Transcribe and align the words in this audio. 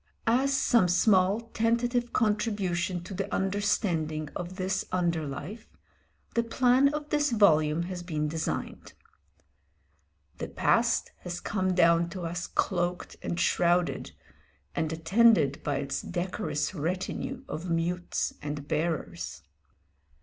As 0.25 0.51
some 0.57 0.87
small, 0.87 1.39
tentative 1.51 2.11
contribution 2.11 3.03
to 3.03 3.13
the 3.13 3.31
understanding 3.31 4.31
of 4.35 4.55
this 4.55 4.83
under 4.91 5.27
life, 5.27 5.67
the 6.33 6.41
plan 6.41 6.91
of 6.91 7.09
this 7.09 7.29
volume 7.29 7.83
has 7.83 8.01
been 8.01 8.27
designed. 8.27 8.93
The 10.39 10.47
past 10.47 11.11
has 11.19 11.39
come 11.39 11.75
down 11.75 12.09
to 12.17 12.23
us 12.25 12.47
cloaked 12.47 13.17
and 13.21 13.39
shrouded, 13.39 14.13
and 14.73 14.91
attended 14.91 15.61
by 15.61 15.75
its 15.75 16.01
decorous 16.01 16.73
retinue 16.73 17.43
of 17.47 17.69
mutes 17.69 18.33
and 18.41 18.67
bearers. 18.67 19.43